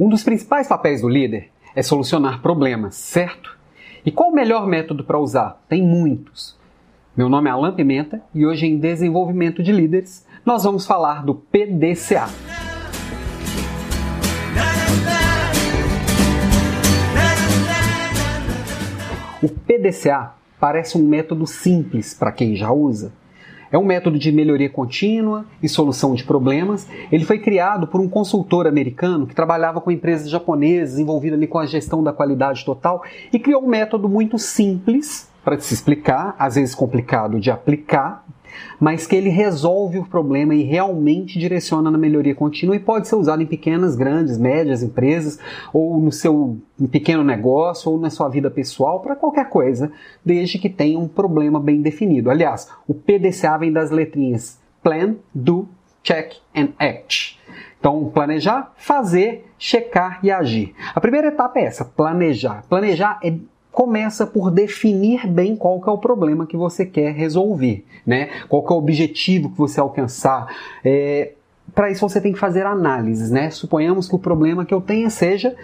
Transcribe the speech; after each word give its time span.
Um 0.00 0.08
dos 0.08 0.22
principais 0.22 0.66
papéis 0.66 1.02
do 1.02 1.10
líder 1.10 1.50
é 1.76 1.82
solucionar 1.82 2.40
problemas, 2.40 2.94
certo? 2.94 3.58
E 4.02 4.10
qual 4.10 4.30
o 4.30 4.34
melhor 4.34 4.66
método 4.66 5.04
para 5.04 5.18
usar? 5.18 5.62
Tem 5.68 5.82
muitos. 5.82 6.56
Meu 7.14 7.28
nome 7.28 7.50
é 7.50 7.52
Alan 7.52 7.74
Pimenta 7.74 8.22
e 8.34 8.46
hoje 8.46 8.64
em 8.64 8.78
Desenvolvimento 8.78 9.62
de 9.62 9.70
Líderes 9.70 10.26
nós 10.42 10.64
vamos 10.64 10.86
falar 10.86 11.22
do 11.22 11.34
PDCA. 11.34 12.28
O 19.42 19.50
PDCA 19.50 20.34
parece 20.58 20.96
um 20.96 21.06
método 21.06 21.46
simples 21.46 22.14
para 22.14 22.32
quem 22.32 22.56
já 22.56 22.72
usa, 22.72 23.12
é 23.72 23.78
um 23.78 23.84
método 23.84 24.18
de 24.18 24.32
melhoria 24.32 24.68
contínua 24.68 25.44
e 25.62 25.68
solução 25.68 26.14
de 26.14 26.24
problemas. 26.24 26.88
Ele 27.10 27.24
foi 27.24 27.38
criado 27.38 27.86
por 27.86 28.00
um 28.00 28.08
consultor 28.08 28.66
americano 28.66 29.26
que 29.26 29.34
trabalhava 29.34 29.80
com 29.80 29.90
empresas 29.90 30.28
japonesas, 30.28 30.98
envolvido 30.98 31.36
ali 31.36 31.46
com 31.46 31.58
a 31.58 31.66
gestão 31.66 32.02
da 32.02 32.12
qualidade 32.12 32.64
total, 32.64 33.02
e 33.32 33.38
criou 33.38 33.62
um 33.64 33.68
método 33.68 34.08
muito 34.08 34.38
simples 34.38 35.30
para 35.44 35.58
se 35.58 35.72
explicar, 35.72 36.34
às 36.38 36.56
vezes 36.56 36.74
complicado 36.74 37.40
de 37.40 37.50
aplicar, 37.50 38.24
mas 38.78 39.06
que 39.06 39.16
ele 39.16 39.30
resolve 39.30 39.98
o 39.98 40.04
problema 40.04 40.54
e 40.54 40.62
realmente 40.62 41.38
direciona 41.38 41.90
na 41.90 41.98
melhoria 41.98 42.34
contínua 42.34 42.76
e 42.76 42.80
pode 42.80 43.08
ser 43.08 43.16
usado 43.16 43.42
em 43.42 43.46
pequenas, 43.46 43.96
grandes, 43.96 44.38
médias 44.38 44.82
empresas, 44.82 45.38
ou 45.72 45.98
no 45.98 46.12
seu 46.12 46.58
pequeno 46.90 47.22
negócio, 47.22 47.90
ou 47.90 47.98
na 47.98 48.10
sua 48.10 48.28
vida 48.28 48.50
pessoal, 48.50 49.00
para 49.00 49.16
qualquer 49.16 49.48
coisa, 49.48 49.92
desde 50.24 50.58
que 50.58 50.68
tenha 50.68 50.98
um 50.98 51.08
problema 51.08 51.60
bem 51.60 51.82
definido. 51.82 52.30
Aliás, 52.30 52.68
o 52.86 52.94
PDCA 52.94 53.58
vem 53.58 53.72
das 53.72 53.90
letrinhas 53.90 54.58
Plan, 54.82 55.16
Do, 55.34 55.68
Check 56.02 56.36
and 56.54 56.70
Act. 56.78 57.38
Então, 57.78 58.10
planejar, 58.12 58.72
fazer, 58.76 59.50
checar 59.58 60.20
e 60.22 60.30
agir. 60.30 60.74
A 60.94 61.00
primeira 61.00 61.28
etapa 61.28 61.58
é 61.58 61.64
essa, 61.64 61.84
planejar. 61.84 62.64
Planejar 62.68 63.18
é 63.22 63.34
começa 63.80 64.26
por 64.26 64.50
definir 64.50 65.26
bem 65.26 65.56
qual 65.56 65.80
que 65.80 65.88
é 65.88 65.92
o 65.92 65.96
problema 65.96 66.46
que 66.46 66.54
você 66.54 66.84
quer 66.84 67.14
resolver, 67.14 67.82
né? 68.04 68.28
Qual 68.46 68.62
que 68.62 68.70
é 68.70 68.76
o 68.76 68.78
objetivo 68.78 69.48
que 69.48 69.56
você 69.56 69.80
alcançar. 69.80 70.54
É, 70.84 71.32
Para 71.74 71.90
isso 71.90 72.06
você 72.06 72.20
tem 72.20 72.30
que 72.30 72.38
fazer 72.38 72.66
análises, 72.66 73.30
né? 73.30 73.48
Suponhamos 73.48 74.06
que 74.06 74.14
o 74.14 74.18
problema 74.18 74.66
que 74.66 74.74
eu 74.74 74.82
tenha 74.82 75.08
seja 75.08 75.56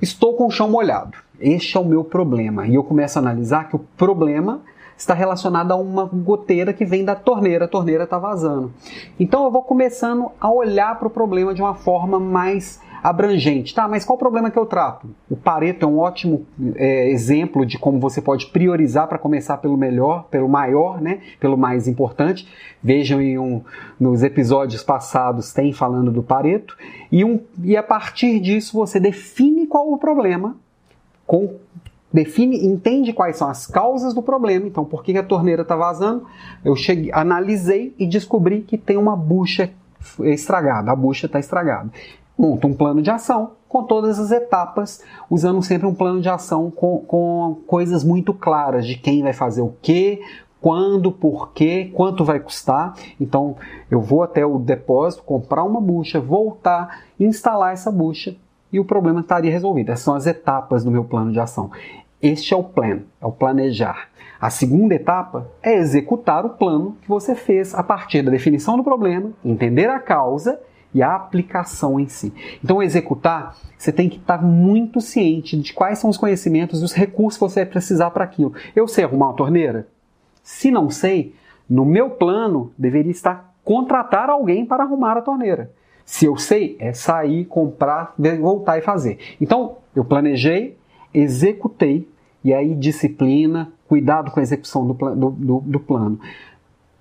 estou 0.00 0.34
com 0.34 0.46
o 0.46 0.50
chão 0.50 0.70
molhado. 0.70 1.18
Este 1.40 1.76
é 1.76 1.80
o 1.80 1.84
meu 1.84 2.04
problema. 2.04 2.68
E 2.68 2.76
eu 2.76 2.84
começo 2.84 3.18
a 3.18 3.22
analisar 3.22 3.68
que 3.68 3.74
o 3.74 3.80
problema 3.80 4.60
está 4.96 5.12
relacionado 5.12 5.72
a 5.72 5.76
uma 5.76 6.04
goteira 6.04 6.72
que 6.72 6.84
vem 6.84 7.04
da 7.04 7.16
torneira, 7.16 7.64
a 7.64 7.68
torneira 7.68 8.04
está 8.04 8.16
vazando. 8.16 8.72
Então 9.18 9.42
eu 9.42 9.50
vou 9.50 9.64
começando 9.64 10.30
a 10.40 10.48
olhar 10.48 10.96
para 11.00 11.08
o 11.08 11.10
problema 11.10 11.52
de 11.52 11.62
uma 11.62 11.74
forma 11.74 12.20
mais 12.20 12.80
abrangente. 13.06 13.72
Tá, 13.72 13.86
mas 13.86 14.04
qual 14.04 14.16
o 14.16 14.18
problema 14.18 14.50
que 14.50 14.58
eu 14.58 14.66
trato? 14.66 15.08
O 15.30 15.36
Pareto 15.36 15.86
é 15.86 15.88
um 15.88 15.98
ótimo 15.98 16.44
é, 16.74 17.08
exemplo 17.08 17.64
de 17.64 17.78
como 17.78 18.00
você 18.00 18.20
pode 18.20 18.46
priorizar 18.46 19.06
para 19.06 19.16
começar 19.16 19.58
pelo 19.58 19.76
melhor, 19.76 20.24
pelo 20.24 20.48
maior, 20.48 21.00
né? 21.00 21.20
Pelo 21.38 21.56
mais 21.56 21.86
importante. 21.86 22.48
Vejam 22.82 23.22
em 23.22 23.38
um, 23.38 23.62
nos 23.98 24.24
episódios 24.24 24.82
passados 24.82 25.52
tem 25.52 25.72
falando 25.72 26.10
do 26.10 26.20
Pareto. 26.20 26.76
E, 27.12 27.24
um, 27.24 27.40
e 27.62 27.76
a 27.76 27.82
partir 27.82 28.40
disso 28.40 28.76
você 28.76 28.98
define 28.98 29.68
qual 29.68 29.92
o 29.92 29.98
problema 29.98 30.56
com 31.24 31.54
define, 32.12 32.66
entende 32.66 33.12
quais 33.12 33.36
são 33.36 33.48
as 33.48 33.68
causas 33.68 34.14
do 34.14 34.22
problema. 34.22 34.66
Então, 34.66 34.84
por 34.84 35.04
que 35.04 35.16
a 35.16 35.22
torneira 35.22 35.62
está 35.62 35.76
vazando? 35.76 36.26
Eu 36.64 36.74
cheguei, 36.74 37.12
analisei 37.12 37.94
e 38.00 38.06
descobri 38.06 38.62
que 38.62 38.76
tem 38.76 38.96
uma 38.96 39.14
bucha 39.14 39.70
estragada. 40.20 40.90
A 40.90 40.96
bucha 40.96 41.26
está 41.26 41.38
estragada 41.38 41.90
monta 42.38 42.66
um 42.66 42.74
plano 42.74 43.02
de 43.02 43.10
ação 43.10 43.52
com 43.68 43.82
todas 43.82 44.18
as 44.18 44.30
etapas, 44.30 45.02
usando 45.28 45.62
sempre 45.62 45.86
um 45.86 45.94
plano 45.94 46.20
de 46.20 46.28
ação 46.28 46.70
com, 46.70 46.98
com 46.98 47.58
coisas 47.66 48.04
muito 48.04 48.32
claras 48.32 48.86
de 48.86 48.96
quem 48.96 49.22
vai 49.22 49.32
fazer 49.32 49.60
o 49.60 49.74
que, 49.82 50.20
quando, 50.60 51.12
por 51.12 51.52
quê, 51.52 51.90
quanto 51.94 52.24
vai 52.24 52.40
custar. 52.40 52.94
Então, 53.20 53.56
eu 53.90 54.00
vou 54.00 54.22
até 54.22 54.44
o 54.44 54.58
depósito, 54.58 55.22
comprar 55.22 55.64
uma 55.64 55.80
bucha, 55.80 56.20
voltar, 56.20 57.02
instalar 57.18 57.72
essa 57.72 57.90
bucha 57.90 58.36
e 58.72 58.80
o 58.80 58.84
problema 58.84 59.20
estaria 59.20 59.50
resolvido. 59.50 59.90
Essas 59.90 60.04
são 60.04 60.14
as 60.14 60.26
etapas 60.26 60.84
do 60.84 60.90
meu 60.90 61.04
plano 61.04 61.32
de 61.32 61.40
ação. 61.40 61.70
Este 62.20 62.54
é 62.54 62.56
o 62.56 62.64
plan, 62.64 63.00
é 63.20 63.26
o 63.26 63.32
planejar. 63.32 64.08
A 64.40 64.50
segunda 64.50 64.94
etapa 64.94 65.46
é 65.62 65.74
executar 65.74 66.44
o 66.44 66.50
plano 66.50 66.96
que 67.00 67.08
você 67.08 67.34
fez 67.34 67.74
a 67.74 67.82
partir 67.82 68.22
da 68.22 68.30
definição 68.30 68.76
do 68.76 68.84
problema, 68.84 69.30
entender 69.44 69.88
a 69.88 69.98
causa 69.98 70.58
e 70.96 71.02
a 71.02 71.14
aplicação 71.14 72.00
em 72.00 72.08
si. 72.08 72.32
Então, 72.64 72.82
executar, 72.82 73.54
você 73.76 73.92
tem 73.92 74.08
que 74.08 74.16
estar 74.16 74.42
muito 74.42 74.98
ciente 74.98 75.54
de 75.54 75.74
quais 75.74 75.98
são 75.98 76.08
os 76.08 76.16
conhecimentos 76.16 76.80
e 76.80 76.84
os 76.86 76.94
recursos 76.94 77.36
que 77.38 77.40
você 77.46 77.60
vai 77.60 77.70
precisar 77.70 78.10
para 78.12 78.24
aquilo. 78.24 78.54
Eu 78.74 78.88
sei 78.88 79.04
arrumar 79.04 79.26
uma 79.26 79.36
torneira? 79.36 79.86
Se 80.42 80.70
não 80.70 80.88
sei, 80.88 81.34
no 81.68 81.84
meu 81.84 82.08
plano 82.08 82.72
deveria 82.78 83.10
estar 83.10 83.54
contratar 83.62 84.30
alguém 84.30 84.64
para 84.64 84.84
arrumar 84.84 85.18
a 85.18 85.20
torneira. 85.20 85.70
Se 86.02 86.24
eu 86.24 86.38
sei, 86.38 86.76
é 86.78 86.94
sair, 86.94 87.44
comprar, 87.44 88.14
voltar 88.40 88.78
e 88.78 88.80
fazer. 88.80 89.18
Então, 89.38 89.76
eu 89.94 90.02
planejei, 90.02 90.78
executei, 91.12 92.08
e 92.42 92.54
aí 92.54 92.74
disciplina, 92.74 93.70
cuidado 93.86 94.30
com 94.30 94.40
a 94.40 94.42
execução 94.42 94.86
do, 94.86 94.94
do, 94.94 95.30
do, 95.30 95.60
do 95.60 95.80
plano. 95.80 96.18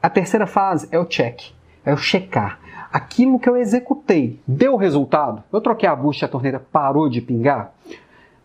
A 0.03 0.09
terceira 0.09 0.45
fase 0.45 0.85
é 0.91 0.99
o 0.99 1.05
check, 1.05 1.39
é 1.85 1.93
o 1.93 1.97
checar 1.97 2.64
aquilo 2.91 3.39
que 3.39 3.49
eu 3.49 3.57
executei 3.57 4.39
deu 4.47 4.75
resultado? 4.75 5.43
Eu 5.51 5.61
troquei 5.61 5.87
a 5.87 5.95
bucha 5.95 6.25
e 6.25 6.27
a 6.27 6.29
torneira 6.29 6.59
parou 6.59 7.09
de 7.09 7.21
pingar? 7.21 7.73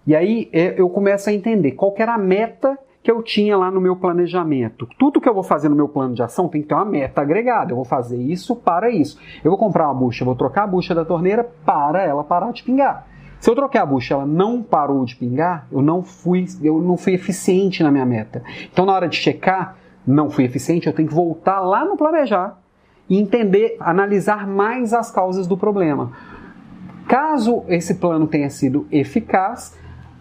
E 0.06 0.16
aí 0.16 0.48
é, 0.52 0.80
eu 0.80 0.88
começo 0.88 1.28
a 1.28 1.32
entender 1.32 1.72
qual 1.72 1.94
era 1.96 2.14
a 2.14 2.18
meta 2.18 2.78
que 3.02 3.10
eu 3.10 3.22
tinha 3.22 3.56
lá 3.56 3.70
no 3.70 3.80
meu 3.80 3.96
planejamento. 3.96 4.86
Tudo 4.98 5.20
que 5.20 5.28
eu 5.28 5.34
vou 5.34 5.42
fazer 5.42 5.68
no 5.68 5.76
meu 5.76 5.88
plano 5.88 6.14
de 6.14 6.22
ação 6.22 6.48
tem 6.48 6.62
que 6.62 6.68
ter 6.68 6.74
uma 6.74 6.84
meta 6.84 7.22
agregada. 7.22 7.72
Eu 7.72 7.76
vou 7.76 7.84
fazer 7.84 8.20
isso 8.20 8.54
para 8.54 8.90
isso. 8.90 9.18
Eu 9.42 9.50
vou 9.50 9.58
comprar 9.58 9.86
uma 9.86 9.94
bucha, 9.94 10.24
vou 10.24 10.34
trocar 10.34 10.64
a 10.64 10.66
bucha 10.66 10.94
da 10.94 11.04
torneira 11.04 11.44
para 11.64 12.02
ela 12.02 12.22
parar 12.22 12.52
de 12.52 12.62
pingar. 12.62 13.06
Se 13.38 13.48
eu 13.48 13.54
troquei 13.54 13.80
a 13.80 13.86
bucha, 13.86 14.12
ela 14.12 14.26
não 14.26 14.62
parou 14.62 15.02
de 15.04 15.16
pingar, 15.16 15.66
eu 15.72 15.80
não 15.80 16.02
fui, 16.02 16.44
eu 16.62 16.78
não 16.82 16.98
fui 16.98 17.14
eficiente 17.14 17.82
na 17.82 17.90
minha 17.90 18.04
meta. 18.04 18.42
Então 18.70 18.84
na 18.84 18.92
hora 18.92 19.08
de 19.08 19.16
checar, 19.16 19.76
não 20.06 20.28
fui 20.28 20.44
eficiente, 20.44 20.86
eu 20.86 20.92
tenho 20.92 21.08
que 21.08 21.14
voltar 21.14 21.60
lá 21.60 21.84
no 21.84 21.96
planejar 21.96 22.60
e 23.10 23.18
entender, 23.18 23.76
analisar 23.80 24.46
mais 24.46 24.94
as 24.94 25.10
causas 25.10 25.48
do 25.48 25.56
problema. 25.56 26.12
Caso 27.08 27.64
esse 27.66 27.96
plano 27.96 28.28
tenha 28.28 28.48
sido 28.48 28.86
eficaz, 28.90 29.76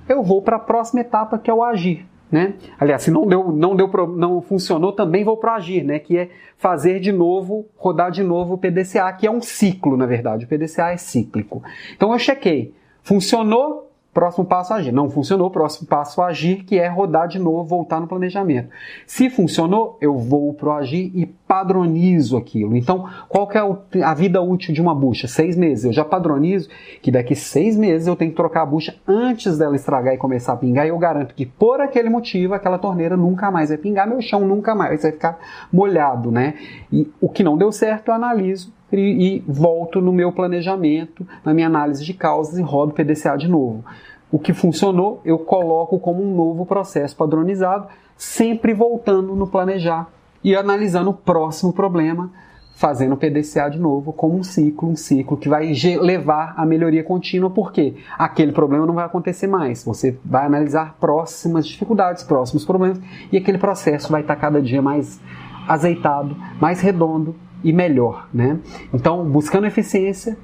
eu 0.07 0.23
vou 0.23 0.41
para 0.41 0.55
a 0.55 0.59
próxima 0.59 1.01
etapa 1.01 1.37
que 1.37 1.51
é 1.51 1.53
o 1.53 1.63
agir. 1.63 2.07
Né? 2.31 2.55
Aliás, 2.79 3.03
se 3.03 3.11
não 3.11 3.25
deu, 3.25 3.51
não 3.51 3.75
deu, 3.75 3.89
não 4.07 4.41
funcionou, 4.41 4.91
também 4.91 5.23
vou 5.23 5.37
para 5.37 5.55
agir, 5.55 5.83
né? 5.83 5.97
Que 5.97 6.15
é 6.15 6.29
fazer 6.57 6.99
de 6.99 7.11
novo, 7.11 7.67
rodar 7.75 8.11
de 8.11 8.21
novo 8.21 8.53
o 8.53 8.57
PDCA, 8.57 9.11
que 9.13 9.25
é 9.25 9.31
um 9.31 9.41
ciclo, 9.41 9.97
na 9.97 10.05
verdade. 10.05 10.45
O 10.45 10.47
PDCA 10.47 10.91
é 10.91 10.97
cíclico. 10.97 11.63
Então 11.95 12.13
eu 12.13 12.19
chequei, 12.19 12.71
funcionou, 13.01 13.88
Próximo 14.19 14.43
passo 14.43 14.73
agir. 14.73 14.91
Não 14.91 15.09
funcionou, 15.09 15.49
próximo 15.49 15.87
passo 15.87 16.21
agir, 16.21 16.65
que 16.65 16.77
é 16.77 16.89
rodar 16.89 17.25
de 17.25 17.39
novo, 17.39 17.63
voltar 17.63 18.01
no 18.01 18.07
planejamento. 18.07 18.67
Se 19.07 19.29
funcionou, 19.29 19.97
eu 20.01 20.17
vou 20.17 20.53
pro 20.53 20.73
agir 20.73 21.09
e 21.15 21.25
padronizo 21.25 22.35
aquilo. 22.35 22.75
Então, 22.75 23.07
qual 23.29 23.47
que 23.47 23.57
é 23.57 24.03
a 24.03 24.13
vida 24.13 24.41
útil 24.41 24.73
de 24.73 24.81
uma 24.81 24.93
bucha? 24.93 25.25
Seis 25.25 25.55
meses. 25.55 25.85
Eu 25.85 25.93
já 25.93 26.03
padronizo 26.03 26.67
que 27.01 27.09
daqui 27.09 27.33
seis 27.33 27.77
meses 27.77 28.07
eu 28.07 28.15
tenho 28.17 28.31
que 28.31 28.35
trocar 28.35 28.63
a 28.63 28.65
bucha 28.65 28.93
antes 29.07 29.57
dela 29.57 29.77
estragar 29.77 30.13
e 30.13 30.17
começar 30.17 30.51
a 30.51 30.57
pingar. 30.57 30.85
E 30.85 30.89
eu 30.89 30.97
garanto 30.97 31.33
que 31.33 31.45
por 31.45 31.79
aquele 31.79 32.09
motivo 32.09 32.53
aquela 32.53 32.77
torneira 32.77 33.15
nunca 33.15 33.49
mais 33.49 33.69
vai 33.69 33.77
pingar, 33.77 34.05
meu 34.05 34.21
chão 34.21 34.45
nunca 34.45 34.75
mais 34.75 35.01
vai 35.01 35.13
ficar 35.13 35.39
molhado, 35.71 36.29
né? 36.29 36.55
E 36.91 37.09
o 37.21 37.29
que 37.29 37.41
não 37.41 37.55
deu 37.55 37.71
certo, 37.71 38.09
eu 38.09 38.15
analiso 38.15 38.77
e, 38.91 38.99
e 39.37 39.43
volto 39.47 40.01
no 40.01 40.11
meu 40.11 40.31
planejamento, 40.31 41.25
na 41.43 41.53
minha 41.53 41.67
análise 41.67 42.03
de 42.03 42.13
causas 42.13 42.57
e 42.57 42.61
rodo 42.61 42.91
o 42.91 42.95
PDCA 42.95 43.37
de 43.37 43.47
novo. 43.47 43.83
O 44.31 44.37
que 44.37 44.53
funcionou, 44.53 45.21
eu 45.25 45.39
coloco 45.39 45.99
como 45.99 46.23
um 46.23 46.35
novo 46.35 46.65
processo 46.65 47.15
padronizado, 47.15 47.87
sempre 48.15 48.73
voltando 48.73 49.35
no 49.35 49.47
planejar 49.47 50.07
e 50.43 50.55
analisando 50.55 51.09
o 51.09 51.13
próximo 51.13 51.73
problema, 51.73 52.31
fazendo 52.75 53.13
o 53.13 53.17
PDCA 53.17 53.69
de 53.69 53.79
novo 53.79 54.13
como 54.13 54.37
um 54.37 54.43
ciclo, 54.43 54.89
um 54.89 54.95
ciclo 54.95 55.35
que 55.35 55.49
vai 55.49 55.73
levar 55.99 56.53
à 56.55 56.65
melhoria 56.65 57.03
contínua, 57.03 57.49
porque 57.49 57.95
aquele 58.17 58.51
problema 58.51 58.85
não 58.85 58.93
vai 58.93 59.05
acontecer 59.05 59.47
mais. 59.47 59.83
Você 59.83 60.17
vai 60.23 60.45
analisar 60.45 60.95
próximas 60.99 61.67
dificuldades, 61.67 62.23
próximos 62.23 62.63
problemas, 62.63 63.01
e 63.31 63.37
aquele 63.37 63.57
processo 63.57 64.11
vai 64.11 64.21
estar 64.21 64.35
cada 64.35 64.61
dia 64.61 64.81
mais 64.81 65.19
azeitado, 65.67 66.35
mais 66.59 66.79
redondo 66.79 67.35
e 67.63 67.73
melhor, 67.73 68.27
né? 68.33 68.59
Então, 68.93 69.25
buscando 69.25 69.67
eficiência, 69.67 70.37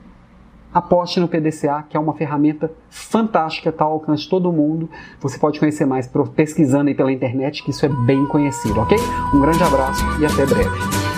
aposte 0.74 1.20
no 1.20 1.28
PDCA, 1.28 1.86
que 1.90 1.96
é 1.96 2.00
uma 2.00 2.14
ferramenta 2.14 2.70
fantástica, 2.90 3.70
está 3.70 3.86
ao 3.86 3.94
alcance 3.94 4.24
de 4.24 4.30
todo 4.30 4.52
mundo. 4.52 4.90
Você 5.22 5.40
pode 5.40 5.60
conhecer 5.60 5.86
mais 5.86 6.10
pesquisando 6.36 6.90
aí 6.90 6.96
pela 6.96 7.12
internet, 7.12 7.64
que 7.64 7.72
isso 7.72 7.86
é 7.86 7.90
bem 7.90 8.26
conhecido, 8.26 8.82
ok? 8.82 8.98
Um 9.34 9.40
grande 9.40 9.64
abraço 9.64 10.04
e 10.20 10.26
até 10.26 10.46
breve. 10.46 11.15